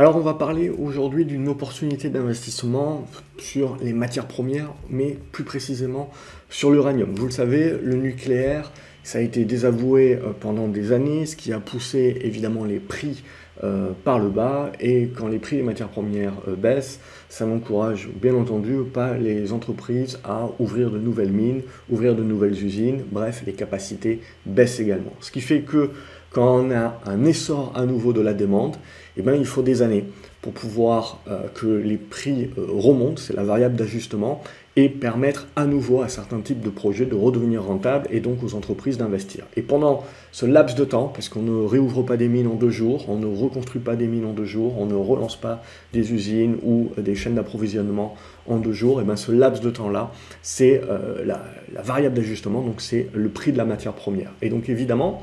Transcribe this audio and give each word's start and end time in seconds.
Alors 0.00 0.16
on 0.16 0.20
va 0.20 0.32
parler 0.32 0.70
aujourd'hui 0.70 1.26
d'une 1.26 1.46
opportunité 1.46 2.08
d'investissement 2.08 3.06
sur 3.36 3.76
les 3.82 3.92
matières 3.92 4.26
premières, 4.26 4.72
mais 4.88 5.18
plus 5.30 5.44
précisément 5.44 6.10
sur 6.48 6.70
l'uranium. 6.70 7.14
Vous 7.14 7.26
le 7.26 7.30
savez, 7.30 7.76
le 7.82 7.96
nucléaire, 7.96 8.72
ça 9.02 9.18
a 9.18 9.20
été 9.20 9.44
désavoué 9.44 10.14
euh, 10.14 10.30
pendant 10.40 10.68
des 10.68 10.92
années, 10.92 11.26
ce 11.26 11.36
qui 11.36 11.52
a 11.52 11.60
poussé 11.60 12.16
évidemment 12.22 12.64
les 12.64 12.80
prix 12.80 13.22
euh, 13.62 13.90
par 14.04 14.18
le 14.18 14.28
bas, 14.28 14.72
et 14.80 15.10
quand 15.14 15.28
les 15.28 15.38
prix 15.38 15.56
des 15.56 15.62
matières 15.62 15.88
premières 15.88 16.32
euh, 16.48 16.56
baissent, 16.56 16.98
ça 17.28 17.44
n'encourage 17.44 18.08
bien 18.08 18.34
entendu 18.34 18.78
pas 18.92 19.18
les 19.18 19.52
entreprises 19.52 20.18
à 20.24 20.48
ouvrir 20.58 20.90
de 20.90 20.98
nouvelles 20.98 21.32
mines, 21.32 21.60
ouvrir 21.90 22.14
de 22.14 22.22
nouvelles 22.22 22.64
usines, 22.64 23.02
bref, 23.10 23.42
les 23.44 23.52
capacités 23.52 24.20
baissent 24.46 24.80
également. 24.80 25.12
Ce 25.20 25.30
qui 25.30 25.42
fait 25.42 25.60
que 25.60 25.90
quand 26.30 26.58
on 26.58 26.70
a 26.70 27.00
un 27.04 27.24
essor 27.24 27.72
à 27.76 27.84
nouveau 27.84 28.12
de 28.12 28.20
la 28.20 28.32
demande, 28.32 28.76
eh 29.16 29.22
bien, 29.22 29.34
il 29.34 29.44
faut 29.44 29.62
des 29.62 29.82
années 29.82 30.04
pour 30.40 30.52
pouvoir 30.52 31.20
euh, 31.28 31.48
que 31.54 31.66
les 31.66 31.98
prix 31.98 32.50
remontent, 32.56 33.20
c'est 33.20 33.34
la 33.34 33.44
variable 33.44 33.76
d'ajustement, 33.76 34.42
et 34.76 34.88
permettre 34.88 35.48
à 35.56 35.66
nouveau 35.66 36.00
à 36.00 36.08
certains 36.08 36.40
types 36.40 36.60
de 36.60 36.70
projets 36.70 37.04
de 37.04 37.14
redevenir 37.14 37.64
rentables 37.64 38.06
et 38.10 38.20
donc 38.20 38.42
aux 38.44 38.54
entreprises 38.54 38.98
d'investir. 38.98 39.44
Et 39.56 39.62
pendant 39.62 40.04
ce 40.30 40.46
laps 40.46 40.76
de 40.76 40.84
temps, 40.84 41.08
parce 41.08 41.28
qu'on 41.28 41.42
ne 41.42 41.66
réouvre 41.66 42.02
pas 42.02 42.16
des 42.16 42.28
mines 42.28 42.46
en 42.46 42.54
deux 42.54 42.70
jours, 42.70 43.08
on 43.08 43.18
ne 43.18 43.26
reconstruit 43.26 43.80
pas 43.80 43.96
des 43.96 44.06
mines 44.06 44.24
en 44.24 44.32
deux 44.32 44.44
jours, 44.44 44.78
on 44.78 44.86
ne 44.86 44.94
relance 44.94 45.36
pas 45.36 45.62
des 45.92 46.12
usines 46.12 46.56
ou 46.62 46.90
des 46.96 47.16
chaînes 47.16 47.34
d'approvisionnement 47.34 48.14
en 48.46 48.58
deux 48.58 48.72
jours, 48.72 49.00
et 49.00 49.04
bien 49.04 49.16
ce 49.16 49.32
laps 49.32 49.60
de 49.60 49.70
temps-là, 49.70 50.12
c'est 50.42 50.80
euh, 50.88 51.24
la, 51.24 51.42
variable 51.82 52.14
d'ajustement, 52.14 52.62
donc 52.62 52.80
c'est 52.80 53.08
le 53.12 53.28
prix 53.28 53.52
de 53.52 53.58
la 53.58 53.64
matière 53.64 53.92
première. 53.92 54.32
Et 54.40 54.50
donc 54.50 54.68
évidemment, 54.68 55.22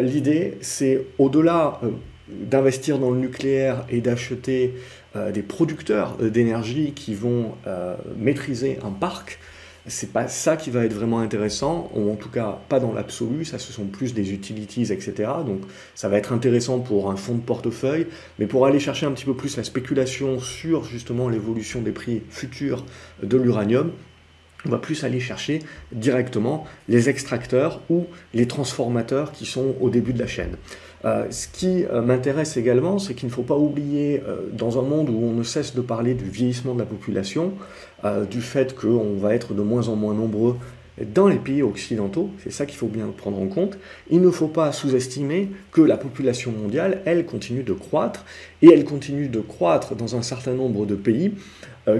l'idée, 0.00 0.56
c'est 0.62 1.04
au-delà 1.18 1.78
d'investir 2.28 2.98
dans 2.98 3.10
le 3.10 3.18
nucléaire 3.18 3.84
et 3.90 4.00
d'acheter 4.00 4.74
euh, 4.74 4.78
des 5.32 5.42
producteurs 5.42 6.16
euh, 6.20 6.30
d'énergie 6.30 6.92
qui 6.92 7.14
vont 7.14 7.52
euh, 7.66 7.96
maîtriser 8.16 8.78
un 8.84 8.90
parc, 8.90 9.38
c'est 9.86 10.12
pas 10.12 10.28
ça 10.28 10.56
qui 10.56 10.70
va 10.70 10.84
être 10.84 10.94
vraiment 10.94 11.20
intéressant, 11.20 11.90
ou 11.94 12.10
en 12.10 12.16
tout 12.16 12.30
cas 12.30 12.58
pas 12.68 12.80
dans 12.80 12.92
l'absolu, 12.92 13.44
ça 13.44 13.58
ce 13.58 13.72
sont 13.72 13.84
plus 13.84 14.14
des 14.14 14.32
utilities, 14.32 14.92
etc. 14.92 15.30
Donc 15.46 15.60
ça 15.94 16.08
va 16.08 16.16
être 16.16 16.32
intéressant 16.32 16.80
pour 16.80 17.10
un 17.10 17.16
fonds 17.16 17.34
de 17.34 17.42
portefeuille, 17.42 18.06
mais 18.38 18.46
pour 18.46 18.66
aller 18.66 18.80
chercher 18.80 19.06
un 19.06 19.12
petit 19.12 19.26
peu 19.26 19.34
plus 19.34 19.56
la 19.56 19.64
spéculation 19.64 20.40
sur 20.40 20.84
justement 20.84 21.28
l'évolution 21.28 21.82
des 21.82 21.92
prix 21.92 22.22
futurs 22.30 22.84
de 23.22 23.36
l'uranium, 23.36 23.92
on 24.66 24.70
va 24.70 24.78
plus 24.78 25.04
aller 25.04 25.20
chercher 25.20 25.60
directement 25.92 26.66
les 26.88 27.10
extracteurs 27.10 27.82
ou 27.90 28.06
les 28.32 28.46
transformateurs 28.46 29.32
qui 29.32 29.44
sont 29.44 29.74
au 29.80 29.90
début 29.90 30.14
de 30.14 30.18
la 30.18 30.26
chaîne. 30.26 30.56
Euh, 31.04 31.26
ce 31.30 31.48
qui 31.48 31.84
euh, 31.84 32.00
m'intéresse 32.00 32.56
également, 32.56 32.98
c'est 32.98 33.14
qu'il 33.14 33.28
ne 33.28 33.32
faut 33.32 33.42
pas 33.42 33.56
oublier, 33.56 34.22
euh, 34.26 34.48
dans 34.52 34.78
un 34.78 34.82
monde 34.82 35.10
où 35.10 35.18
on 35.22 35.32
ne 35.32 35.42
cesse 35.42 35.74
de 35.74 35.82
parler 35.82 36.14
du 36.14 36.24
vieillissement 36.24 36.74
de 36.74 36.78
la 36.78 36.86
population, 36.86 37.52
du 38.30 38.42
fait 38.42 38.74
qu'on 38.74 39.14
va 39.16 39.34
être 39.34 39.54
de 39.54 39.62
moins 39.62 39.88
en 39.88 39.96
moins 39.96 40.12
nombreux 40.12 40.56
dans 41.14 41.26
les 41.26 41.38
pays 41.38 41.62
occidentaux, 41.62 42.28
c'est 42.42 42.52
ça 42.52 42.66
qu'il 42.66 42.76
faut 42.76 42.86
bien 42.86 43.06
prendre 43.16 43.40
en 43.40 43.46
compte, 43.46 43.78
il 44.10 44.20
ne 44.20 44.30
faut 44.30 44.46
pas 44.46 44.72
sous-estimer 44.72 45.48
que 45.72 45.80
la 45.80 45.96
population 45.96 46.52
mondiale, 46.52 47.00
elle, 47.06 47.24
continue 47.24 47.62
de 47.62 47.72
croître, 47.72 48.26
et 48.60 48.68
elle 48.70 48.84
continue 48.84 49.28
de 49.28 49.40
croître 49.40 49.94
dans 49.94 50.16
un 50.16 50.22
certain 50.22 50.52
nombre 50.52 50.84
de 50.84 50.94
pays 50.94 51.32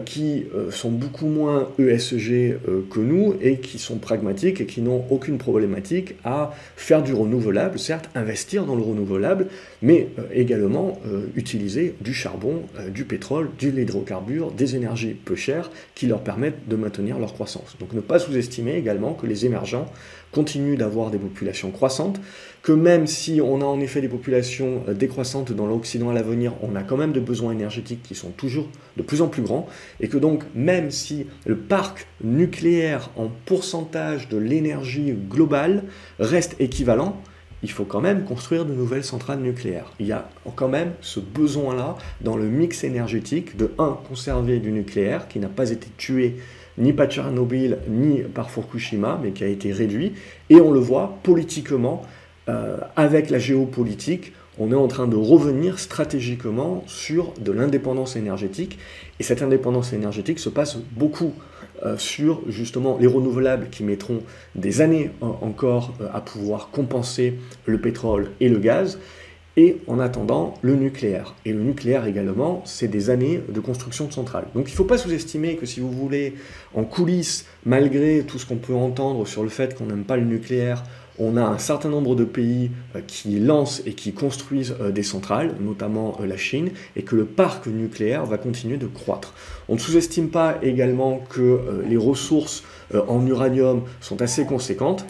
qui 0.04 0.46
euh, 0.54 0.70
sont 0.70 0.90
beaucoup 0.90 1.26
moins 1.26 1.68
ESG 1.78 2.32
euh, 2.32 2.86
que 2.90 3.00
nous 3.00 3.34
et 3.42 3.58
qui 3.58 3.78
sont 3.78 3.98
pragmatiques 3.98 4.60
et 4.60 4.66
qui 4.66 4.80
n'ont 4.80 5.04
aucune 5.10 5.38
problématique 5.38 6.14
à 6.24 6.52
faire 6.76 7.02
du 7.02 7.12
renouvelable, 7.12 7.78
certes 7.78 8.08
investir 8.14 8.64
dans 8.64 8.76
le 8.76 8.82
renouvelable, 8.82 9.48
mais 9.82 10.08
également 10.32 10.98
utiliser 11.34 11.94
du 12.00 12.14
charbon, 12.14 12.62
du 12.92 13.04
pétrole, 13.04 13.50
du 13.58 13.70
l'hydrocarbure, 13.70 14.50
des 14.50 14.76
énergies 14.76 15.14
peu 15.14 15.34
chères 15.34 15.70
qui 15.94 16.06
leur 16.06 16.20
permettent 16.20 16.68
de 16.68 16.76
maintenir 16.76 17.18
leur 17.18 17.34
croissance. 17.34 17.76
Donc 17.78 17.92
ne 17.92 18.00
pas 18.00 18.18
sous-estimer 18.18 18.76
également 18.76 19.14
que 19.14 19.26
les 19.26 19.46
émergents 19.46 19.90
continuent 20.34 20.76
d'avoir 20.76 21.10
des 21.10 21.18
populations 21.18 21.70
croissantes, 21.70 22.20
que 22.62 22.72
même 22.72 23.06
si 23.06 23.40
on 23.40 23.60
a 23.60 23.64
en 23.64 23.78
effet 23.80 24.00
des 24.00 24.08
populations 24.08 24.82
euh, 24.88 24.94
décroissantes 24.94 25.52
dans 25.52 25.66
l'Occident 25.66 26.10
à 26.10 26.12
l'avenir, 26.12 26.54
on 26.62 26.74
a 26.74 26.82
quand 26.82 26.96
même 26.96 27.12
des 27.12 27.20
besoins 27.20 27.52
énergétiques 27.52 28.02
qui 28.02 28.14
sont 28.14 28.30
toujours 28.30 28.68
de 28.96 29.02
plus 29.02 29.22
en 29.22 29.28
plus 29.28 29.42
grands, 29.42 29.68
et 30.00 30.08
que 30.08 30.18
donc 30.18 30.42
même 30.54 30.90
si 30.90 31.26
le 31.46 31.56
parc 31.56 32.06
nucléaire 32.22 33.10
en 33.16 33.30
pourcentage 33.46 34.28
de 34.28 34.36
l'énergie 34.36 35.12
globale 35.12 35.84
reste 36.18 36.56
équivalent, 36.58 37.22
il 37.62 37.70
faut 37.70 37.84
quand 37.84 38.02
même 38.02 38.24
construire 38.24 38.66
de 38.66 38.74
nouvelles 38.74 39.04
centrales 39.04 39.40
nucléaires. 39.40 39.90
Il 39.98 40.06
y 40.06 40.12
a 40.12 40.28
quand 40.54 40.68
même 40.68 40.92
ce 41.00 41.18
besoin-là 41.18 41.96
dans 42.20 42.36
le 42.36 42.44
mix 42.44 42.84
énergétique 42.84 43.56
de, 43.56 43.72
un, 43.78 43.98
conserver 44.06 44.58
du 44.58 44.70
nucléaire 44.70 45.28
qui 45.28 45.38
n'a 45.38 45.48
pas 45.48 45.70
été 45.70 45.88
tué 45.96 46.36
ni 46.78 46.92
par 46.92 47.06
Tchernobyl, 47.08 47.78
ni 47.88 48.20
par 48.22 48.50
Fukushima, 48.50 49.20
mais 49.22 49.30
qui 49.30 49.44
a 49.44 49.48
été 49.48 49.72
réduit. 49.72 50.12
Et 50.50 50.60
on 50.60 50.70
le 50.70 50.80
voit 50.80 51.18
politiquement, 51.22 52.02
euh, 52.48 52.78
avec 52.96 53.30
la 53.30 53.38
géopolitique, 53.38 54.32
on 54.58 54.70
est 54.70 54.76
en 54.76 54.86
train 54.86 55.08
de 55.08 55.16
revenir 55.16 55.78
stratégiquement 55.78 56.84
sur 56.86 57.32
de 57.40 57.50
l'indépendance 57.50 58.16
énergétique. 58.16 58.78
Et 59.18 59.22
cette 59.22 59.42
indépendance 59.42 59.92
énergétique 59.92 60.38
se 60.38 60.48
passe 60.48 60.78
beaucoup 60.92 61.32
euh, 61.84 61.96
sur 61.98 62.40
justement 62.48 62.96
les 63.00 63.08
renouvelables 63.08 63.68
qui 63.70 63.82
mettront 63.82 64.20
des 64.54 64.80
années 64.80 65.10
euh, 65.22 65.26
encore 65.40 65.94
à 66.12 66.20
pouvoir 66.20 66.70
compenser 66.70 67.34
le 67.66 67.80
pétrole 67.80 68.30
et 68.40 68.48
le 68.48 68.58
gaz 68.58 68.98
et 69.56 69.78
en 69.86 69.98
attendant 70.00 70.54
le 70.62 70.74
nucléaire. 70.74 71.34
Et 71.44 71.52
le 71.52 71.60
nucléaire 71.60 72.06
également, 72.06 72.62
c'est 72.64 72.88
des 72.88 73.10
années 73.10 73.40
de 73.48 73.60
construction 73.60 74.06
de 74.06 74.12
centrales. 74.12 74.46
Donc 74.54 74.68
il 74.68 74.72
ne 74.72 74.76
faut 74.76 74.84
pas 74.84 74.98
sous-estimer 74.98 75.56
que 75.56 75.66
si 75.66 75.80
vous 75.80 75.92
voulez, 75.92 76.34
en 76.74 76.84
coulisses, 76.84 77.46
malgré 77.64 78.24
tout 78.26 78.38
ce 78.38 78.46
qu'on 78.46 78.56
peut 78.56 78.74
entendre 78.74 79.26
sur 79.26 79.42
le 79.42 79.48
fait 79.48 79.74
qu'on 79.76 79.86
n'aime 79.86 80.04
pas 80.04 80.16
le 80.16 80.24
nucléaire, 80.24 80.82
on 81.18 81.36
a 81.36 81.42
un 81.42 81.58
certain 81.58 81.88
nombre 81.88 82.14
de 82.14 82.24
pays 82.24 82.70
euh, 82.96 83.00
qui 83.06 83.38
lancent 83.38 83.82
et 83.86 83.92
qui 83.92 84.12
construisent 84.12 84.74
euh, 84.80 84.90
des 84.90 85.02
centrales, 85.02 85.54
notamment 85.60 86.16
euh, 86.20 86.26
la 86.26 86.36
Chine, 86.36 86.70
et 86.96 87.02
que 87.02 87.14
le 87.14 87.24
parc 87.24 87.66
nucléaire 87.66 88.26
va 88.26 88.38
continuer 88.38 88.76
de 88.76 88.86
croître. 88.86 89.34
On 89.68 89.74
ne 89.74 89.78
sous-estime 89.78 90.28
pas 90.30 90.58
également 90.62 91.22
que 91.30 91.82
les 91.88 91.96
ressources 91.96 92.64
en 92.92 93.26
uranium 93.26 93.82
sont 94.00 94.20
assez 94.20 94.44
conséquentes 94.44 95.06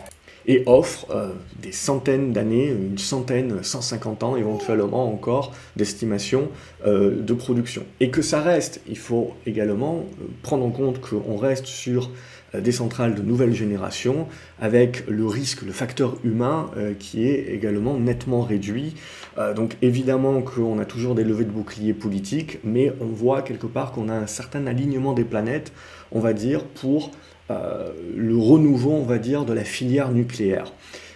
et 0.46 0.62
offre 0.66 1.06
euh, 1.10 1.30
des 1.62 1.72
centaines 1.72 2.32
d'années, 2.32 2.68
une 2.68 2.98
centaine, 2.98 3.62
150 3.62 4.22
ans 4.22 4.36
éventuellement 4.36 5.10
encore 5.10 5.52
d'estimation 5.76 6.48
euh, 6.86 7.20
de 7.20 7.34
production. 7.34 7.84
Et 8.00 8.10
que 8.10 8.22
ça 8.22 8.40
reste, 8.40 8.80
il 8.88 8.98
faut 8.98 9.34
également 9.46 10.04
euh, 10.20 10.24
prendre 10.42 10.64
en 10.64 10.70
compte 10.70 11.00
qu'on 11.00 11.36
reste 11.36 11.66
sur 11.66 12.10
des 12.56 12.70
centrales 12.70 13.16
de 13.16 13.22
nouvelle 13.22 13.52
génération 13.52 14.28
avec 14.60 15.08
le 15.08 15.26
risque, 15.26 15.62
le 15.62 15.72
facteur 15.72 16.18
humain 16.22 16.70
qui 17.00 17.26
est 17.26 17.52
également 17.52 17.98
nettement 17.98 18.42
réduit. 18.42 18.94
donc 19.56 19.76
évidemment 19.82 20.40
qu'on 20.40 20.78
a 20.78 20.84
toujours 20.84 21.16
des 21.16 21.24
levées 21.24 21.46
de 21.46 21.50
boucliers 21.50 21.94
politiques, 21.94 22.60
mais 22.62 22.92
on 23.00 23.06
voit 23.06 23.42
quelque 23.42 23.66
part 23.66 23.90
qu'on 23.90 24.08
a 24.08 24.14
un 24.14 24.28
certain 24.28 24.68
alignement 24.68 25.14
des 25.14 25.24
planètes, 25.24 25.72
on 26.12 26.20
va 26.20 26.32
dire, 26.32 26.62
pour 26.62 27.10
le 27.48 28.36
renouveau, 28.36 28.92
on 28.92 29.04
va 29.04 29.18
dire, 29.18 29.44
de 29.44 29.52
la 29.52 29.64
filière 29.64 30.10
nucléaire. 30.10 30.72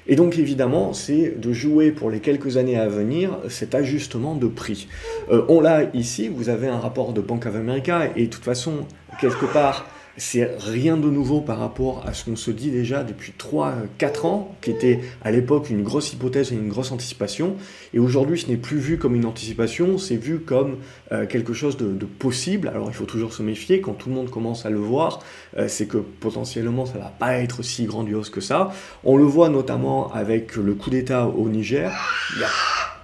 Et 0.08 0.16
donc 0.16 0.38
évidemment, 0.38 0.94
c'est 0.94 1.38
de 1.38 1.52
jouer 1.52 1.92
pour 1.92 2.10
les 2.10 2.20
quelques 2.20 2.56
années 2.56 2.78
à 2.78 2.88
venir 2.88 3.38
cet 3.50 3.74
ajustement 3.74 4.34
de 4.34 4.46
prix. 4.46 4.88
Euh, 5.30 5.44
on 5.48 5.60
l'a 5.60 5.84
ici, 5.92 6.28
vous 6.28 6.48
avez 6.48 6.66
un 6.66 6.78
rapport 6.78 7.12
de 7.12 7.20
Bank 7.20 7.44
of 7.44 7.54
America, 7.54 8.08
et 8.16 8.24
de 8.24 8.30
toute 8.30 8.42
façon, 8.42 8.86
quelque 9.20 9.44
part, 9.44 9.84
c'est 10.18 10.50
rien 10.58 10.96
de 10.96 11.08
nouveau 11.08 11.40
par 11.40 11.58
rapport 11.58 12.04
à 12.06 12.12
ce 12.12 12.24
qu'on 12.24 12.36
se 12.36 12.50
dit 12.50 12.70
déjà 12.70 13.04
depuis 13.04 13.32
3-4 13.38 14.26
ans, 14.26 14.56
qui 14.60 14.70
était 14.70 15.00
à 15.22 15.30
l'époque 15.30 15.70
une 15.70 15.82
grosse 15.82 16.12
hypothèse 16.12 16.52
et 16.52 16.56
une 16.56 16.68
grosse 16.68 16.92
anticipation. 16.92 17.56
Et 17.94 17.98
aujourd'hui, 17.98 18.38
ce 18.38 18.48
n'est 18.48 18.56
plus 18.56 18.78
vu 18.78 18.98
comme 18.98 19.14
une 19.14 19.24
anticipation, 19.24 19.96
c'est 19.96 20.16
vu 20.16 20.40
comme 20.40 20.78
euh, 21.12 21.26
quelque 21.26 21.52
chose 21.52 21.76
de, 21.76 22.04
possible. 22.04 22.68
Alors 22.68 22.88
il 22.88 22.94
faut 22.94 23.04
toujours 23.04 23.32
se 23.32 23.42
méfier, 23.42 23.80
quand 23.80 23.92
tout 23.92 24.08
le 24.08 24.14
monde 24.14 24.30
commence 24.30 24.66
à 24.66 24.70
le 24.70 24.78
voir, 24.78 25.20
euh, 25.56 25.68
c'est 25.68 25.86
que 25.86 25.98
potentiellement 25.98 26.84
ça 26.84 26.98
va 26.98 27.14
pas 27.16 27.34
être 27.34 27.62
si 27.62 27.84
grandiose 27.84 28.28
que 28.30 28.40
ça. 28.40 28.72
On 29.04 29.16
le 29.16 29.24
voit 29.24 29.48
notamment 29.48 30.12
avec 30.12 30.56
le 30.56 30.74
coup 30.74 30.90
d'État 30.90 31.26
au 31.26 31.48
Niger, 31.48 31.92
il 32.34 32.38
n'y 32.38 32.44
a 32.44 32.48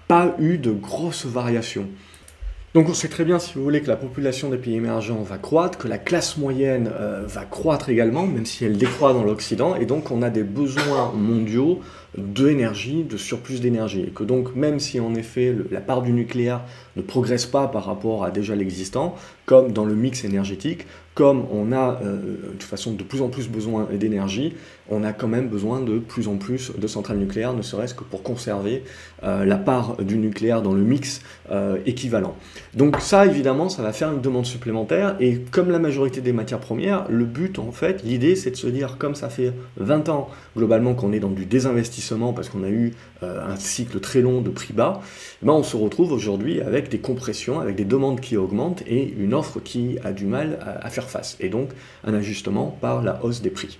pas 0.08 0.34
eu 0.38 0.58
de 0.58 0.72
grosses 0.72 1.26
variations. 1.26 1.88
Donc 2.74 2.88
on 2.88 2.94
sait 2.94 3.06
très 3.06 3.24
bien, 3.24 3.38
si 3.38 3.54
vous 3.54 3.62
voulez, 3.62 3.82
que 3.82 3.86
la 3.86 3.94
population 3.94 4.50
des 4.50 4.56
pays 4.56 4.74
émergents 4.74 5.22
va 5.22 5.38
croître, 5.38 5.78
que 5.78 5.86
la 5.86 5.96
classe 5.96 6.36
moyenne 6.36 6.90
euh, 6.92 7.22
va 7.24 7.44
croître 7.44 7.88
également, 7.88 8.26
même 8.26 8.46
si 8.46 8.64
elle 8.64 8.76
décroît 8.76 9.12
dans 9.12 9.22
l'Occident, 9.22 9.76
et 9.76 9.86
donc 9.86 10.10
on 10.10 10.22
a 10.22 10.30
des 10.30 10.42
besoins 10.42 11.12
mondiaux 11.14 11.78
d'énergie, 12.18 13.04
de 13.04 13.16
surplus 13.16 13.60
d'énergie. 13.60 14.02
Et 14.02 14.10
que 14.10 14.24
donc, 14.24 14.56
même 14.56 14.80
si 14.80 14.98
en 14.98 15.14
effet 15.14 15.54
la 15.70 15.80
part 15.80 16.02
du 16.02 16.10
nucléaire 16.10 16.62
ne 16.96 17.02
progresse 17.02 17.46
pas 17.46 17.68
par 17.68 17.84
rapport 17.84 18.24
à 18.24 18.32
déjà 18.32 18.56
l'existant, 18.56 19.14
comme 19.46 19.70
dans 19.70 19.84
le 19.84 19.94
mix 19.94 20.24
énergétique, 20.24 20.84
comme 21.14 21.46
on 21.52 21.72
a 21.72 22.00
euh, 22.02 22.16
de 22.16 22.52
toute 22.52 22.62
façon 22.64 22.92
de 22.92 23.02
plus 23.02 23.22
en 23.22 23.28
plus 23.28 23.48
besoin 23.48 23.86
d'énergie, 23.92 24.54
on 24.90 25.04
a 25.04 25.12
quand 25.12 25.28
même 25.28 25.48
besoin 25.48 25.80
de 25.80 25.98
plus 25.98 26.28
en 26.28 26.36
plus 26.36 26.72
de 26.76 26.86
centrales 26.86 27.18
nucléaires, 27.18 27.54
ne 27.54 27.62
serait-ce 27.62 27.94
que 27.94 28.04
pour 28.04 28.22
conserver 28.22 28.82
euh, 29.22 29.44
la 29.44 29.56
part 29.56 29.96
du 29.98 30.18
nucléaire 30.18 30.60
dans 30.60 30.74
le 30.74 30.82
mix 30.82 31.22
euh, 31.50 31.78
équivalent. 31.86 32.34
Donc 32.74 33.00
ça, 33.00 33.24
évidemment, 33.24 33.68
ça 33.68 33.82
va 33.82 33.92
faire 33.92 34.12
une 34.12 34.20
demande 34.20 34.44
supplémentaire, 34.44 35.16
et 35.20 35.38
comme 35.52 35.70
la 35.70 35.78
majorité 35.78 36.20
des 36.20 36.32
matières 36.32 36.58
premières, 36.58 37.06
le 37.08 37.24
but, 37.24 37.58
en 37.58 37.70
fait, 37.70 38.02
l'idée, 38.02 38.34
c'est 38.34 38.50
de 38.50 38.56
se 38.56 38.66
dire, 38.66 38.98
comme 38.98 39.14
ça 39.14 39.28
fait 39.28 39.52
20 39.76 40.08
ans, 40.08 40.28
globalement, 40.56 40.94
qu'on 40.94 41.12
est 41.12 41.20
dans 41.20 41.30
du 41.30 41.46
désinvestissement, 41.46 42.32
parce 42.32 42.48
qu'on 42.48 42.64
a 42.64 42.68
eu 42.68 42.92
un 43.22 43.56
cycle 43.56 44.00
très 44.00 44.20
long 44.20 44.42
de 44.42 44.50
prix 44.50 44.74
bas, 44.74 45.00
eh 45.42 45.46
ben, 45.46 45.54
on 45.54 45.62
se 45.62 45.78
retrouve 45.78 46.12
aujourd'hui 46.12 46.60
avec 46.60 46.90
des 46.90 46.98
compressions, 46.98 47.58
avec 47.58 47.74
des 47.74 47.86
demandes 47.86 48.20
qui 48.20 48.36
augmentent, 48.36 48.82
et 48.86 49.14
une 49.18 49.32
offre 49.32 49.60
qui 49.60 49.96
a 50.04 50.12
du 50.12 50.26
mal 50.26 50.58
à 50.82 50.90
faire 50.90 51.03
et 51.40 51.48
donc 51.48 51.70
un 52.04 52.14
ajustement 52.14 52.76
par 52.80 53.02
la 53.02 53.24
hausse 53.24 53.40
des 53.40 53.50
prix. 53.50 53.78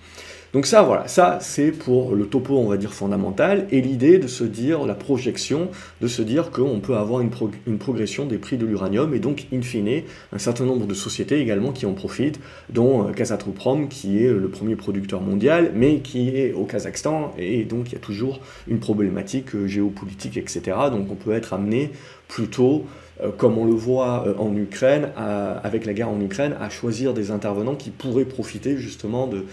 Donc 0.54 0.66
ça, 0.66 0.82
voilà, 0.84 1.08
ça 1.08 1.38
c'est 1.40 1.72
pour 1.72 2.14
le 2.14 2.26
topo, 2.26 2.56
on 2.56 2.68
va 2.68 2.76
dire, 2.76 2.94
fondamental, 2.94 3.66
et 3.72 3.80
l'idée 3.80 4.18
de 4.18 4.28
se 4.28 4.44
dire, 4.44 4.86
la 4.86 4.94
projection, 4.94 5.68
de 6.00 6.06
se 6.06 6.22
dire 6.22 6.52
qu'on 6.52 6.78
peut 6.78 6.96
avoir 6.96 7.20
une, 7.20 7.78
progression 7.78 8.24
des 8.24 8.38
prix 8.38 8.56
de 8.56 8.64
l'uranium, 8.64 9.12
et 9.14 9.18
donc, 9.18 9.46
in 9.52 9.62
fine, 9.62 10.02
un 10.32 10.38
certain 10.38 10.64
nombre 10.64 10.86
de 10.86 10.94
sociétés 10.94 11.40
également 11.40 11.72
qui 11.72 11.86
en 11.86 11.92
profitent, 11.92 12.38
dont 12.70 13.12
Kazatomprom, 13.12 13.88
qui 13.88 14.24
est 14.24 14.32
le 14.32 14.48
premier 14.48 14.76
producteur 14.76 15.20
mondial, 15.20 15.72
mais 15.74 15.98
qui 15.98 16.28
est 16.28 16.52
au 16.52 16.66
Kazakhstan, 16.66 17.32
et 17.36 17.64
donc 17.64 17.88
il 17.88 17.94
y 17.94 17.96
a 17.96 18.00
toujours 18.00 18.38
une 18.68 18.78
problématique 18.78 19.56
euh, 19.56 19.66
géopolitique, 19.66 20.36
etc. 20.36 20.62
Donc 20.92 21.10
on 21.10 21.16
peut 21.16 21.32
être 21.32 21.52
amené 21.52 21.90
plutôt 22.28 22.84
euh, 23.22 23.30
comme 23.30 23.58
on 23.58 23.64
le 23.64 23.72
voit 23.72 24.24
euh, 24.26 24.34
en 24.38 24.56
Ukraine, 24.56 25.10
avec 25.16 25.86
la 25.86 25.92
guerre 25.92 26.08
en 26.08 26.20
Ukraine, 26.20 26.56
à 26.60 26.68
choisir 26.68 27.14
des 27.14 27.30
intervenants 27.30 27.76
qui 27.76 27.90
pourraient 27.90 28.24
profiter 28.24 28.76
justement 28.76 29.28
de, 29.28 29.44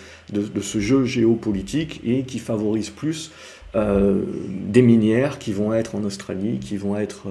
ce 0.62 0.80
jeu 0.80 0.91
géopolitique 1.06 2.02
et 2.04 2.24
qui 2.24 2.40
favorisent 2.40 2.90
plus 2.90 3.32
euh, 3.76 4.24
des 4.48 4.82
minières 4.82 5.40
qui 5.40 5.54
vont 5.54 5.74
être 5.74 5.96
en 5.96 6.04
Australie, 6.04 6.60
qui 6.60 6.78
vont 6.78 6.98
être 6.98 7.28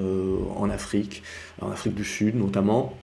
en 0.56 0.70
Afrique, 0.70 1.22
en 1.60 1.70
Afrique 1.70 1.94
du 1.94 2.04
Sud 2.04 2.36
notamment, 2.36 2.94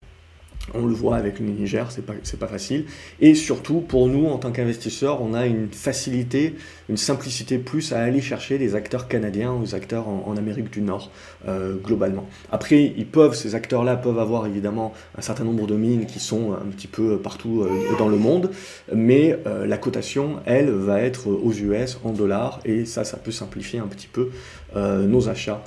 on 0.73 0.85
le 0.85 0.93
voit 0.93 1.15
avec 1.15 1.39
le 1.39 1.45
Niger, 1.45 1.91
c'est 1.91 2.05
pas, 2.05 2.13
pas 2.39 2.47
facile. 2.47 2.85
Et 3.19 3.35
surtout, 3.35 3.81
pour 3.81 4.07
nous, 4.07 4.27
en 4.27 4.37
tant 4.37 4.51
qu'investisseurs, 4.51 5.21
on 5.21 5.33
a 5.33 5.45
une 5.45 5.69
facilité, 5.71 6.55
une 6.89 6.97
simplicité 6.97 7.57
plus 7.57 7.93
à 7.93 8.01
aller 8.01 8.21
chercher 8.21 8.57
des 8.57 8.75
acteurs 8.75 9.07
canadiens 9.07 9.57
des 9.61 9.75
acteurs 9.75 10.07
en, 10.07 10.35
Amérique 10.37 10.69
du 10.69 10.81
Nord, 10.81 11.09
euh, 11.47 11.75
globalement. 11.83 12.27
Après, 12.51 12.93
ces 13.33 13.55
acteurs-là 13.55 13.95
peuvent 13.95 14.19
avoir 14.19 14.45
évidemment 14.45 14.93
un 15.17 15.21
certain 15.21 15.43
nombre 15.43 15.65
de 15.65 15.75
mines 15.75 16.05
qui 16.05 16.19
sont 16.19 16.53
un 16.53 16.69
petit 16.69 16.87
peu 16.87 17.17
partout 17.17 17.63
euh, 17.63 17.97
dans 17.97 18.07
le 18.07 18.17
monde, 18.17 18.51
mais 18.93 19.37
euh, 19.47 19.65
la 19.65 19.77
cotation, 19.77 20.37
elle, 20.45 20.69
va 20.69 21.01
être 21.01 21.27
aux 21.27 21.51
US 21.51 21.97
en 22.03 22.11
dollars, 22.11 22.59
et 22.65 22.85
ça, 22.85 23.03
ça 23.03 23.17
peut 23.17 23.31
simplifier 23.31 23.79
un 23.79 23.87
petit 23.87 24.07
peu 24.07 24.29
nos 24.75 25.27
achats, 25.29 25.63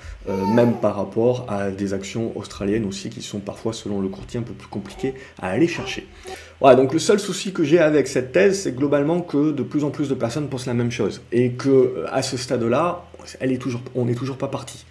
même 0.55 0.75
par 0.75 0.95
rapport 0.95 1.47
à 1.49 1.71
des 1.71 1.95
actions 1.95 2.37
australiennes 2.37 2.85
aussi 2.85 3.09
qui 3.09 3.23
sont 3.23 3.41
parfois, 3.41 3.73
selon 3.73 4.01
le 4.01 4.09
courtier, 4.09 4.39
un 4.39 4.45
peu 4.45 4.53
plus 4.53 4.69
compliquées 4.69 4.90
à 5.41 5.49
aller 5.51 5.69
chercher. 5.69 6.07
Voilà, 6.61 6.77
donc 6.77 6.93
le 6.93 6.99
seul 6.99 7.19
souci 7.19 7.53
que 7.53 7.65
j'ai 7.65 7.79
avec 7.79 8.07
cette 8.07 8.33
thèse, 8.33 8.63
c'est 8.63 8.77
globalement 8.77 9.23
que 9.23 9.51
de 9.51 9.63
plus 9.63 9.83
en 9.83 9.91
plus 9.91 10.09
de 10.09 10.15
personnes 10.15 10.49
pensent 10.49 10.67
la 10.67 10.75
même 10.75 10.91
chose 10.91 11.23
et 11.33 11.53
que 11.53 11.71
euh, 11.71 12.07
à 12.11 12.21
ce 12.23 12.37
stade-là, 12.37 13.05
elle 13.41 13.53
est 13.53 13.59
toujours, 13.59 13.81
on 13.95 14.05
n'est 14.05 14.15
toujours 14.15 14.37
pas 14.37 14.49
parti. 14.49 14.85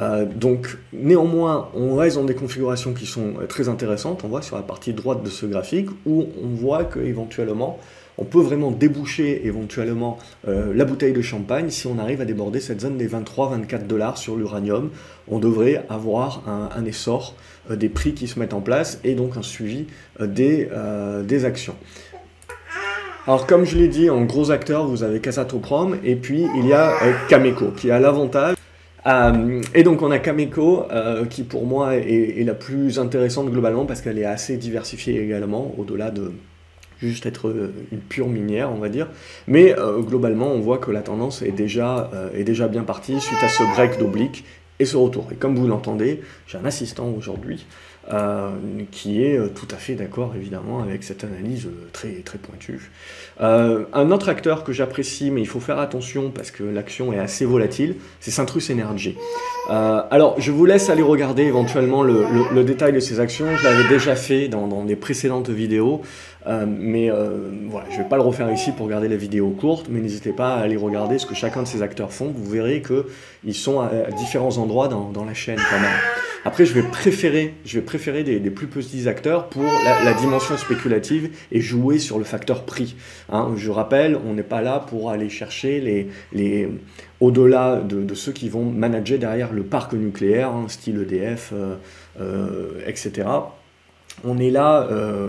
Euh, 0.00 0.24
donc 0.24 0.78
néanmoins, 0.92 1.68
on 1.74 1.96
reste 1.96 2.16
dans 2.16 2.24
des 2.24 2.34
configurations 2.34 2.92
qui 2.94 3.06
sont 3.06 3.34
euh, 3.40 3.46
très 3.46 3.68
intéressantes. 3.68 4.22
On 4.24 4.28
voit 4.28 4.42
sur 4.42 4.56
la 4.56 4.62
partie 4.62 4.92
droite 4.92 5.22
de 5.24 5.30
ce 5.30 5.46
graphique 5.46 5.88
où 6.06 6.26
on 6.42 6.48
voit 6.48 6.84
que 6.84 7.00
éventuellement 7.00 7.78
on 8.20 8.24
peut 8.24 8.40
vraiment 8.40 8.70
déboucher 8.70 9.46
éventuellement 9.46 10.18
euh, 10.46 10.72
la 10.74 10.84
bouteille 10.84 11.14
de 11.14 11.22
champagne 11.22 11.70
si 11.70 11.86
on 11.86 11.98
arrive 11.98 12.20
à 12.20 12.26
déborder 12.26 12.60
cette 12.60 12.82
zone 12.82 12.98
des 12.98 13.08
23-24 13.08 13.86
dollars 13.86 14.18
sur 14.18 14.36
l'uranium. 14.36 14.90
On 15.26 15.38
devrait 15.38 15.84
avoir 15.88 16.42
un, 16.46 16.84
essor 16.84 17.34
euh, 17.70 17.76
des 17.76 17.88
prix 17.88 18.12
qui 18.12 18.28
se 18.28 18.38
mettent 18.38 18.54
en 18.54 18.60
place 18.60 19.00
et 19.04 19.14
donc 19.14 19.36
un 19.36 19.42
suivi 19.42 19.86
euh, 20.20 20.26
des, 21.22 21.44
actions. 21.44 21.74
Alors 23.26 23.46
comme 23.46 23.64
je 23.64 23.78
l'ai 23.78 23.88
dit, 23.88 24.10
en 24.10 24.24
gros 24.24 24.50
acteur, 24.50 24.86
vous 24.86 25.02
avez 25.02 25.20
Casatoprom 25.20 25.96
et 26.04 26.16
puis 26.16 26.44
il 26.56 26.66
y 26.66 26.74
a 26.74 26.92
Cameco 27.28 27.70
qui 27.70 27.90
a 27.90 27.98
l'avantage 27.98 28.56
et 29.74 29.82
donc 29.82 30.02
on 30.02 30.10
a 30.10 30.18
Cameco 30.18 30.84
qui 31.30 31.44
pour 31.44 31.64
moi 31.64 31.96
est, 31.96 32.44
la 32.44 32.54
plus 32.54 32.98
intéressante 32.98 33.50
globalement 33.50 33.86
parce 33.86 34.02
qu'elle 34.02 34.18
est 34.18 34.26
assez 34.26 34.58
diversifiée 34.58 35.22
également 35.22 35.72
au-delà 35.78 36.10
de, 36.10 36.32
juste 37.08 37.26
être 37.26 37.48
euh, 37.48 37.72
une 37.92 38.00
pure 38.00 38.28
minière, 38.28 38.70
on 38.70 38.78
va 38.78 38.88
dire. 38.88 39.08
Mais 39.46 39.78
euh, 39.78 40.00
globalement, 40.00 40.48
on 40.48 40.60
voit 40.60 40.78
que 40.78 40.90
la 40.90 41.02
tendance 41.02 41.42
est 41.42 41.52
déjà, 41.52 42.10
euh, 42.14 42.30
est 42.34 42.44
déjà 42.44 42.68
bien 42.68 42.82
partie 42.82 43.20
suite 43.20 43.42
à 43.42 43.48
ce 43.48 43.62
break 43.74 43.98
d'oblique 43.98 44.44
et 44.78 44.84
ce 44.84 44.96
retour. 44.96 45.28
Et 45.32 45.34
comme 45.34 45.56
vous 45.56 45.66
l'entendez, 45.66 46.22
j'ai 46.46 46.58
un 46.58 46.64
assistant 46.64 47.08
aujourd'hui 47.16 47.66
qui 48.90 49.22
est 49.22 49.38
tout 49.54 49.68
à 49.70 49.76
fait 49.76 49.94
d'accord 49.94 50.32
évidemment 50.34 50.82
avec 50.82 51.04
cette 51.04 51.22
analyse 51.22 51.68
très, 51.92 52.10
très 52.24 52.38
pointue. 52.38 52.90
un 53.38 54.10
autre 54.10 54.28
acteur 54.28 54.64
que 54.64 54.72
j'apprécie, 54.72 55.30
mais 55.30 55.42
il 55.42 55.46
faut 55.46 55.60
faire 55.60 55.78
attention 55.78 56.32
parce 56.32 56.50
que 56.50 56.64
l'action 56.64 57.12
est 57.12 57.20
assez 57.20 57.44
volatile, 57.44 57.96
c'est 58.18 58.32
Centrus 58.32 58.68
Energy. 58.70 59.16
alors 59.68 60.34
je 60.40 60.50
vous 60.50 60.64
laisse 60.64 60.90
aller 60.90 61.02
regarder 61.02 61.44
éventuellement 61.44 62.02
le, 62.02 62.64
détail 62.64 62.92
de 62.92 63.00
ces 63.00 63.20
actions, 63.20 63.46
je 63.56 63.62
l'avais 63.62 63.88
déjà 63.88 64.16
fait 64.16 64.48
dans, 64.48 64.66
dans 64.66 64.82
des 64.82 64.96
précédentes 64.96 65.50
vidéos. 65.50 66.02
Euh, 66.46 66.64
mais 66.66 67.10
euh, 67.10 67.50
voilà, 67.68 67.86
je 67.90 67.98
ne 67.98 68.02
vais 68.02 68.08
pas 68.08 68.16
le 68.16 68.22
refaire 68.22 68.50
ici 68.50 68.72
pour 68.72 68.86
regarder 68.86 69.08
la 69.08 69.16
vidéo 69.16 69.50
courte, 69.50 69.86
mais 69.90 70.00
n'hésitez 70.00 70.32
pas 70.32 70.54
à 70.54 70.60
aller 70.60 70.76
regarder 70.76 71.18
ce 71.18 71.26
que 71.26 71.34
chacun 71.34 71.62
de 71.62 71.66
ces 71.66 71.82
acteurs 71.82 72.12
font. 72.12 72.32
Vous 72.34 72.50
verrez 72.50 72.82
qu'ils 72.82 73.54
sont 73.54 73.80
à, 73.80 73.90
différents 74.16 74.56
endroits 74.58 74.88
dans, 74.88 75.10
dans, 75.10 75.24
la 75.24 75.34
chaîne 75.34 75.58
quand 75.70 75.80
même. 75.80 75.90
Après, 76.44 76.64
je 76.64 76.72
vais 76.72 76.82
préférer, 76.82 77.54
je 77.66 77.78
vais 77.78 77.84
préférer 77.84 78.24
des, 78.24 78.50
plus 78.50 78.66
petits 78.66 79.08
acteurs 79.08 79.48
pour 79.48 79.62
la, 79.62 80.14
dimension 80.14 80.56
spéculative 80.56 81.30
et 81.52 81.60
jouer 81.60 81.98
sur 81.98 82.18
le 82.18 82.24
facteur 82.24 82.64
prix. 82.64 82.96
Hein, 83.28 83.52
je 83.56 83.70
rappelle, 83.70 84.18
on 84.26 84.32
n'est 84.32 84.42
pas 84.42 84.62
là 84.62 84.80
pour 84.80 85.10
aller 85.10 85.28
chercher 85.28 85.80
les, 85.80 86.08
les 86.32 86.68
au-delà 87.20 87.82
de, 87.82 88.14
ceux 88.14 88.32
qui 88.32 88.48
vont 88.48 88.64
manager 88.64 89.18
derrière 89.18 89.52
le 89.52 89.64
parc 89.64 89.92
nucléaire, 89.92 90.48
hein, 90.48 90.64
style 90.68 90.98
EDF, 91.02 91.52
euh, 91.52 91.76
euh, 92.18 92.82
etc 92.86 93.26
on 94.24 94.38
est 94.38 94.50
là, 94.50 94.86
euh, 94.90 95.28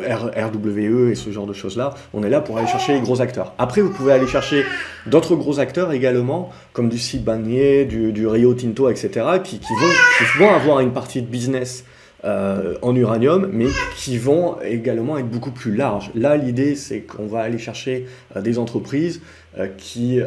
RWE 0.00 1.10
et 1.10 1.14
ce 1.14 1.30
genre 1.30 1.46
de 1.46 1.52
choses-là, 1.52 1.94
on 2.14 2.22
est 2.22 2.30
là 2.30 2.40
pour 2.40 2.58
aller 2.58 2.66
chercher 2.66 2.94
les 2.94 3.00
gros 3.00 3.20
acteurs. 3.20 3.52
Après, 3.58 3.80
vous 3.80 3.90
pouvez 3.90 4.12
aller 4.12 4.26
chercher 4.26 4.64
d'autres 5.06 5.34
gros 5.34 5.58
acteurs 5.58 5.92
également, 5.92 6.50
comme 6.72 6.88
du 6.88 6.98
Sibanier, 6.98 7.84
du, 7.84 8.12
du 8.12 8.26
Rio 8.26 8.54
Tinto, 8.54 8.88
etc., 8.88 9.26
qui, 9.42 9.56
vont, 9.58 9.86
qui 10.18 10.38
vont 10.38 10.50
avoir 10.50 10.80
une 10.80 10.92
partie 10.92 11.22
de 11.22 11.26
business 11.26 11.84
euh, 12.24 12.74
en 12.82 12.96
uranium, 12.96 13.48
mais 13.52 13.66
qui 13.96 14.18
vont 14.18 14.56
également 14.60 15.18
être 15.18 15.28
beaucoup 15.28 15.52
plus 15.52 15.76
larges. 15.76 16.10
Là, 16.16 16.36
l'idée, 16.36 16.74
c'est 16.74 17.02
qu'on 17.02 17.26
va 17.26 17.42
aller 17.42 17.58
chercher 17.58 18.06
euh, 18.34 18.40
des 18.40 18.58
entreprises 18.58 19.20
euh, 19.56 19.68
qui 19.78 20.20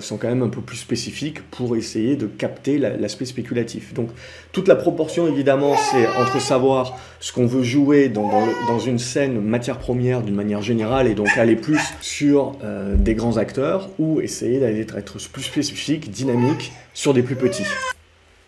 sont 0.00 0.16
quand 0.16 0.26
même 0.26 0.42
un 0.42 0.48
peu 0.48 0.60
plus 0.60 0.76
spécifiques 0.76 1.48
pour 1.52 1.76
essayer 1.76 2.16
de 2.16 2.26
capter 2.26 2.78
l'aspect 2.78 3.26
spéculatif. 3.26 3.94
Donc, 3.94 4.08
toute 4.50 4.66
la 4.66 4.74
proportion, 4.74 5.28
évidemment, 5.28 5.76
c'est 5.76 6.08
entre 6.20 6.40
savoir 6.40 6.98
ce 7.20 7.32
qu'on 7.32 7.46
veut 7.46 7.62
jouer 7.62 8.08
dans, 8.08 8.28
dans, 8.66 8.80
une 8.80 8.98
scène 8.98 9.40
matière 9.40 9.78
première 9.78 10.22
d'une 10.22 10.34
manière 10.34 10.62
générale 10.62 11.06
et 11.06 11.14
donc 11.14 11.28
aller 11.36 11.56
plus 11.56 11.80
sur 12.00 12.56
des 12.96 13.14
grands 13.14 13.36
acteurs 13.36 13.88
ou 13.98 14.20
essayer 14.20 14.58
d'aller 14.58 14.80
être 14.80 15.18
plus 15.30 15.42
spécifique, 15.42 16.10
dynamique 16.10 16.72
sur 16.92 17.14
des 17.14 17.22
plus 17.22 17.36
petits. 17.36 17.66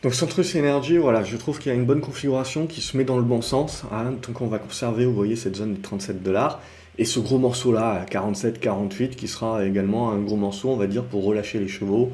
Donc 0.03 0.15
Centrus 0.15 0.57
Energy, 0.57 0.99
voilà, 0.99 1.23
je 1.23 1.37
trouve 1.37 1.61
qu'il 1.61 1.71
y 1.71 1.75
a 1.75 1.79
une 1.79 1.85
bonne 1.85 2.01
configuration 2.01 2.67
qui 2.67 2.81
se 2.81 2.97
met 2.97 3.05
dans 3.05 3.17
le 3.17 3.23
bon 3.23 3.41
sens. 3.41 3.85
Hein, 3.93 4.15
donc 4.27 4.41
on 4.41 4.49
va 4.49 4.59
conserver, 4.59 5.05
vous 5.05 5.15
voyez, 5.15 5.37
cette 5.37 5.55
zone 5.55 5.75
de 5.75 5.81
37 5.81 6.25
dollars. 6.25 6.61
Et 6.99 7.05
ce 7.05 7.21
gros 7.21 7.39
morceau-là, 7.39 8.03
à 8.03 8.05
47-48, 8.05 9.11
qui 9.11 9.29
sera 9.29 9.65
également 9.65 10.11
un 10.11 10.19
gros 10.19 10.37
morceau, 10.37 10.71
on 10.71 10.77
va 10.77 10.89
dire, 10.89 11.05
pour 11.05 11.25
relâcher 11.25 11.61
les 11.61 11.69
chevaux 11.69 12.11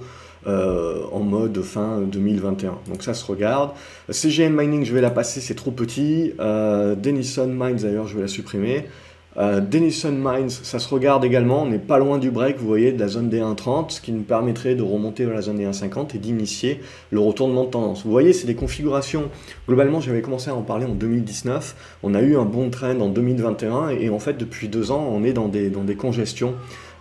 euh, 0.46 1.02
en 1.12 1.20
mode 1.20 1.62
fin 1.62 2.02
2021. 2.02 2.78
Donc 2.88 3.02
ça 3.02 3.14
se 3.14 3.24
regarde. 3.24 3.70
CGN 4.10 4.52
Mining, 4.52 4.84
je 4.84 4.92
vais 4.92 5.00
la 5.00 5.10
passer, 5.10 5.40
c'est 5.40 5.54
trop 5.54 5.70
petit. 5.70 6.34
Euh, 6.40 6.94
Denison 6.94 7.46
Mines, 7.46 7.76
d'ailleurs, 7.76 8.06
je 8.06 8.16
vais 8.16 8.22
la 8.22 8.28
supprimer. 8.28 8.84
Euh, 9.38 9.60
Denison 9.60 10.10
Mines, 10.10 10.50
ça 10.50 10.80
se 10.80 10.88
regarde 10.88 11.24
également, 11.24 11.62
on 11.62 11.66
n'est 11.66 11.78
pas 11.78 11.98
loin 11.98 12.18
du 12.18 12.32
break, 12.32 12.58
vous 12.58 12.66
voyez, 12.66 12.90
de 12.90 12.98
la 12.98 13.06
zone 13.06 13.28
des 13.28 13.38
1.30, 13.38 13.90
ce 13.90 14.00
qui 14.00 14.10
nous 14.10 14.22
permettrait 14.22 14.74
de 14.74 14.82
remonter 14.82 15.24
vers 15.24 15.34
la 15.34 15.42
zone 15.42 15.56
des 15.56 15.66
1.50 15.66 16.16
et 16.16 16.18
d'initier 16.18 16.80
le 17.12 17.20
retournement 17.20 17.64
de 17.64 17.70
tendance. 17.70 18.04
Vous 18.04 18.10
voyez, 18.10 18.32
c'est 18.32 18.48
des 18.48 18.56
configurations, 18.56 19.30
globalement 19.68 20.00
j'avais 20.00 20.22
commencé 20.22 20.50
à 20.50 20.56
en 20.56 20.62
parler 20.62 20.86
en 20.86 20.94
2019, 20.94 21.98
on 22.02 22.14
a 22.14 22.20
eu 22.20 22.36
un 22.36 22.44
bon 22.44 22.68
trend 22.70 22.98
en 22.98 23.08
2021 23.08 23.90
et 23.90 24.10
en 24.10 24.18
fait 24.18 24.36
depuis 24.36 24.66
deux 24.66 24.90
ans 24.90 25.08
on 25.08 25.22
est 25.22 25.32
dans 25.32 25.46
des, 25.46 25.70
dans 25.70 25.84
des 25.84 25.94
congestions 25.94 26.54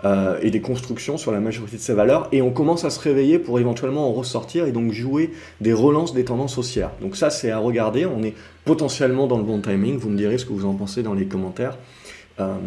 euh, 0.06 0.38
et 0.44 0.52
des 0.52 0.62
constructions 0.62 1.18
sur 1.18 1.32
la 1.32 1.40
majorité 1.40 1.78
de 1.78 1.82
ces 1.82 1.96
valeurs, 1.96 2.28
et 2.32 2.44
on 2.44 2.52
commence 2.52 2.86
à 2.86 2.92
se 2.92 3.00
réveiller 3.00 3.40
pour 3.40 3.60
éventuellement 3.60 4.08
en 4.08 4.14
ressortir 4.14 4.68
et 4.68 4.72
donc 4.72 4.92
jouer 4.92 5.32
des 5.60 5.74
relances 5.74 6.14
des 6.14 6.24
tendances 6.24 6.60
haussières. 6.60 6.92
Donc 7.02 7.16
ça, 7.16 7.32
c'est 7.32 7.50
à 7.50 7.58
regarder, 7.58 8.06
on 8.06 8.22
est 8.22 8.36
potentiellement 8.64 9.26
dans 9.26 9.40
le 9.40 9.44
bon 9.44 9.60
timing, 9.60 9.98
vous 9.98 10.12
me 10.12 10.18
direz 10.18 10.38
ce 10.38 10.46
que 10.46 10.54
vous 10.54 10.68
en 10.68 10.76
pensez 10.76 11.02
dans 11.02 11.16
les 11.16 11.26
commentaires. 11.26 11.80
Euh, 12.40 12.60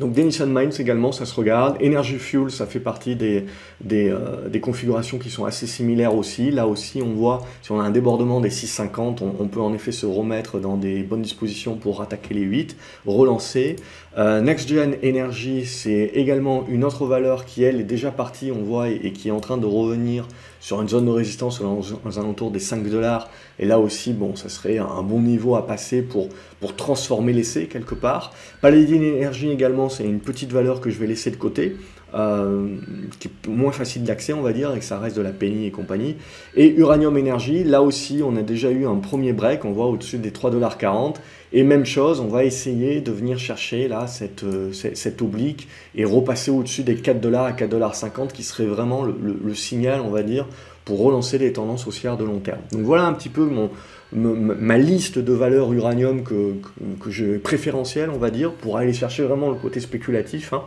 donc 0.00 0.12
Denison 0.12 0.46
Mines 0.46 0.72
également, 0.78 1.12
ça 1.12 1.26
se 1.26 1.34
regarde. 1.34 1.76
Energy 1.82 2.16
Fuel, 2.16 2.50
ça 2.50 2.66
fait 2.66 2.80
partie 2.80 3.16
euh, 3.20 4.48
des, 4.48 4.60
configurations 4.60 5.18
qui 5.18 5.28
sont 5.28 5.44
assez 5.44 5.66
similaires 5.66 6.14
aussi. 6.14 6.50
Là 6.50 6.66
aussi, 6.66 7.02
on 7.02 7.12
voit, 7.12 7.42
si 7.60 7.72
on 7.72 7.80
a 7.80 7.84
un 7.84 7.90
débordement 7.90 8.40
des 8.40 8.48
6,50, 8.48 9.18
on, 9.22 9.34
on, 9.38 9.48
peut 9.48 9.60
en 9.60 9.74
effet 9.74 9.92
se 9.92 10.06
remettre 10.06 10.58
dans 10.58 10.76
des 10.76 11.02
bonnes 11.02 11.22
dispositions 11.22 11.74
pour 11.74 12.00
attaquer 12.00 12.32
les 12.34 12.40
8, 12.40 12.76
relancer. 13.04 13.76
Euh, 14.18 14.42
Next 14.42 14.68
Gen 14.68 14.96
Energy, 15.02 15.64
c'est 15.64 16.10
également 16.14 16.66
une 16.68 16.84
autre 16.84 17.06
valeur 17.06 17.46
qui, 17.46 17.62
elle, 17.62 17.80
est 17.80 17.84
déjà 17.84 18.10
partie, 18.10 18.52
on 18.52 18.62
voit, 18.62 18.90
et, 18.90 19.12
qui 19.12 19.28
est 19.28 19.32
en 19.32 19.40
train 19.40 19.56
de 19.56 19.64
revenir 19.64 20.28
sur 20.60 20.82
une 20.82 20.88
zone 20.88 21.06
de 21.06 21.10
résistance 21.10 21.60
aux, 21.60 22.18
alentours 22.18 22.50
des 22.50 22.60
5 22.60 22.88
dollars. 22.88 23.30
Et 23.58 23.64
là 23.64 23.78
aussi, 23.78 24.12
bon, 24.12 24.36
ça 24.36 24.48
serait 24.48 24.78
un 24.78 25.02
bon 25.02 25.20
niveau 25.20 25.56
à 25.56 25.66
passer 25.66 26.02
pour, 26.02 26.28
pour 26.60 26.76
transformer 26.76 27.32
l'essai 27.32 27.66
quelque 27.66 27.94
part. 27.94 28.32
Paladin 28.60 29.02
Energy 29.02 29.50
également, 29.50 29.81
c'est 29.88 30.04
une 30.04 30.20
petite 30.20 30.52
valeur 30.52 30.80
que 30.80 30.90
je 30.90 30.98
vais 30.98 31.06
laisser 31.06 31.30
de 31.30 31.36
côté. 31.36 31.76
Euh, 32.14 32.76
qui 33.18 33.28
est 33.28 33.48
moins 33.48 33.72
facile 33.72 34.04
d'accès, 34.04 34.34
on 34.34 34.42
va 34.42 34.52
dire, 34.52 34.74
et 34.74 34.78
que 34.78 34.84
ça 34.84 34.98
reste 34.98 35.16
de 35.16 35.22
la 35.22 35.30
penny 35.30 35.64
et 35.64 35.70
compagnie. 35.70 36.16
Et 36.54 36.68
Uranium 36.68 37.16
Energy, 37.16 37.64
là 37.64 37.80
aussi, 37.80 38.20
on 38.22 38.36
a 38.36 38.42
déjà 38.42 38.70
eu 38.70 38.86
un 38.86 38.96
premier 38.96 39.32
break, 39.32 39.64
on 39.64 39.72
voit 39.72 39.86
au-dessus 39.86 40.18
des 40.18 40.30
3,40$. 40.30 41.14
Et 41.54 41.62
même 41.62 41.86
chose, 41.86 42.20
on 42.20 42.26
va 42.26 42.44
essayer 42.44 43.00
de 43.00 43.12
venir 43.12 43.38
chercher 43.38 43.88
là 43.88 44.06
cette, 44.06 44.44
euh, 44.44 44.72
cette, 44.72 45.22
oblique 45.22 45.68
et 45.94 46.04
repasser 46.04 46.50
au-dessus 46.50 46.82
des 46.82 46.96
4$ 46.96 47.34
à 47.34 47.52
4,50$, 47.52 48.30
qui 48.30 48.42
serait 48.42 48.66
vraiment 48.66 49.04
le, 49.04 49.54
signal, 49.54 50.02
on 50.02 50.10
va 50.10 50.22
dire, 50.22 50.46
pour 50.84 51.02
relancer 51.02 51.38
les 51.38 51.54
tendances 51.54 51.86
haussières 51.86 52.18
de 52.18 52.24
long 52.24 52.40
terme. 52.40 52.60
Donc 52.72 52.82
voilà 52.82 53.06
un 53.06 53.14
petit 53.14 53.30
peu 53.30 53.46
mon, 53.46 53.70
ma 54.14 54.78
liste 54.78 55.18
de 55.18 55.32
valeurs 55.32 55.72
uranium 55.72 56.22
que, 56.22 56.54
que, 57.00 57.10
je 57.10 57.38
préférentielle, 57.38 58.10
on 58.10 58.18
va 58.18 58.30
dire, 58.30 58.52
pour 58.52 58.76
aller 58.76 58.92
chercher 58.92 59.22
vraiment 59.22 59.50
le 59.50 59.56
côté 59.56 59.80
spéculatif. 59.80 60.52
Hein. 60.52 60.62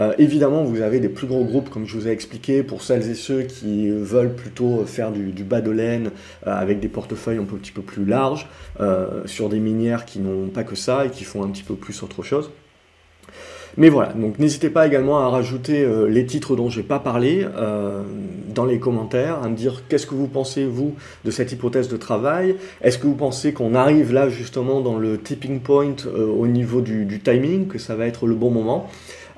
Euh, 0.00 0.14
évidemment, 0.18 0.64
vous 0.64 0.80
avez 0.80 0.98
des 0.98 1.08
plus 1.08 1.26
gros 1.26 1.44
groupes, 1.44 1.68
comme 1.68 1.86
je 1.86 1.96
vous 1.96 2.08
ai 2.08 2.10
expliqué, 2.10 2.62
pour 2.62 2.82
celles 2.82 3.08
et 3.10 3.14
ceux 3.14 3.42
qui 3.42 3.90
veulent 3.90 4.34
plutôt 4.34 4.84
faire 4.86 5.12
du, 5.12 5.44
bas 5.44 5.60
de 5.60 5.70
laine 5.70 6.10
euh, 6.46 6.56
avec 6.56 6.80
des 6.80 6.88
portefeuilles 6.88 7.38
un, 7.38 7.44
petit 7.44 7.72
peu 7.72 7.82
plus 7.82 8.04
larges, 8.04 8.48
euh, 8.80 9.26
sur 9.26 9.48
des 9.48 9.58
minières 9.58 10.06
qui 10.06 10.20
n'ont 10.20 10.48
pas 10.48 10.64
que 10.64 10.74
ça 10.74 11.04
et 11.04 11.10
qui 11.10 11.24
font 11.24 11.44
un 11.44 11.48
petit 11.48 11.62
peu 11.62 11.74
plus 11.74 12.02
autre 12.02 12.22
chose. 12.22 12.50
Mais 13.76 13.88
voilà, 13.88 14.12
donc 14.12 14.38
n'hésitez 14.38 14.70
pas 14.70 14.86
également 14.86 15.18
à 15.18 15.28
rajouter 15.28 15.86
les 16.08 16.26
titres 16.26 16.56
dont 16.56 16.68
je 16.68 16.80
n'ai 16.80 16.86
pas 16.86 16.98
parlé 16.98 17.46
dans 18.54 18.64
les 18.64 18.78
commentaires, 18.78 19.42
à 19.42 19.48
me 19.48 19.54
dire 19.54 19.82
qu'est-ce 19.88 20.06
que 20.06 20.14
vous 20.14 20.26
pensez, 20.26 20.64
vous, 20.64 20.94
de 21.24 21.30
cette 21.30 21.52
hypothèse 21.52 21.88
de 21.88 21.96
travail. 21.96 22.56
Est-ce 22.82 22.98
que 22.98 23.06
vous 23.06 23.14
pensez 23.14 23.52
qu'on 23.52 23.74
arrive 23.74 24.12
là 24.12 24.28
justement 24.28 24.80
dans 24.80 24.98
le 24.98 25.18
tipping 25.18 25.60
point 25.60 25.94
au 26.14 26.46
niveau 26.46 26.80
du 26.80 27.20
timing, 27.20 27.68
que 27.68 27.78
ça 27.78 27.94
va 27.94 28.06
être 28.06 28.26
le 28.26 28.34
bon 28.34 28.50
moment? 28.50 28.88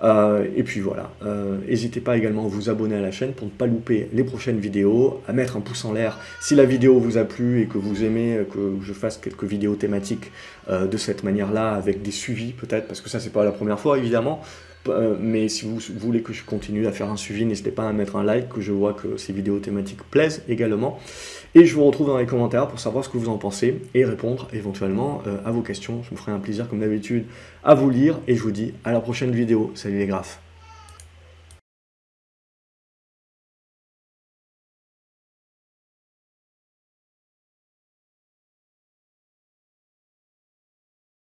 Euh, 0.02 0.44
et 0.56 0.64
puis 0.64 0.80
voilà, 0.80 1.12
euh, 1.25 1.59
n'hésitez 1.68 2.00
pas 2.00 2.16
également 2.16 2.44
à 2.44 2.49
vous 2.49 2.68
abonner 2.68 2.97
à 2.97 3.00
la 3.00 3.12
chaîne 3.12 3.32
pour 3.32 3.47
ne 3.47 3.52
pas 3.52 3.66
louper 3.66 4.09
les 4.12 4.25
prochaines 4.25 4.59
vidéos, 4.59 5.21
à 5.28 5.32
mettre 5.32 5.56
un 5.56 5.61
pouce 5.61 5.85
en 5.85 5.92
l'air 5.92 6.18
si 6.40 6.56
la 6.56 6.64
vidéo 6.64 6.99
vous 6.99 7.18
a 7.18 7.25
plu 7.25 7.62
et 7.62 7.66
que 7.66 7.78
vous 7.78 8.02
aimez 8.02 8.40
que 8.52 8.75
je 8.82 8.92
fasse 8.92 9.16
quelques 9.16 9.44
vidéos 9.44 9.76
thématiques 9.76 10.32
euh, 10.68 10.87
de 10.87 10.97
cette 10.97 11.23
manière-là, 11.23 11.75
avec 11.75 12.02
des 12.02 12.11
suivis 12.11 12.52
peut-être, 12.52 12.88
parce 12.88 13.00
que 13.00 13.09
ça 13.09 13.21
c'est 13.21 13.32
pas 13.32 13.44
la 13.44 13.52
première 13.52 13.78
fois 13.78 13.97
évidemment, 13.97 14.42
mais 15.21 15.49
si 15.49 15.65
vous 15.65 15.79
voulez 15.99 16.23
que 16.23 16.33
je 16.33 16.45
continue 16.45 16.87
à 16.87 16.93
faire 16.93 17.11
un 17.11 17.17
suivi, 17.17 17.45
n'hésitez 17.45 17.71
pas 17.71 17.89
à 17.89 17.93
mettre 17.93 18.17
un 18.17 18.25
like, 18.25 18.49
que 18.49 18.61
je 18.61 18.73
vois 18.73 18.93
que 18.93 19.17
ces 19.17 19.33
vidéos 19.33 19.59
thématiques 19.59 20.03
plaisent 20.11 20.43
également. 20.49 20.99
Et 21.55 21.67
je 21.67 21.75
vous 21.75 21.85
retrouve 21.85 22.07
dans 22.07 22.19
les 22.19 22.27
commentaires 22.27 22.69
pour 22.69 22.81
savoir 22.81 23.05
ce 23.05 23.11
que 23.11 23.19
vous 23.19 23.29
en 23.29 23.37
pensez 23.37 23.83
et 23.95 24.05
répondre 24.05 24.49
éventuellement 24.53 25.23
à 25.45 25.51
vos 25.51 25.61
questions. 25.61 26.03
Je 26.03 26.12
me 26.12 26.17
ferai 26.17 26.33
un 26.33 26.39
plaisir 26.39 26.69
comme 26.69 26.81
d'habitude 26.81 27.27
à 27.62 27.75
vous 27.75 27.91
lire 27.91 28.19
et 28.27 28.35
je 28.35 28.43
vous 28.43 28.53
dis 28.53 28.73
à 28.85 28.93
la 28.93 29.01
prochaine 29.01 29.33
vidéo. 29.33 29.71
Salut 29.75 29.99
les 29.99 30.07
graphes 30.07 30.41